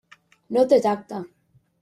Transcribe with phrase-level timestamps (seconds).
[0.57, 1.21] No té tacte.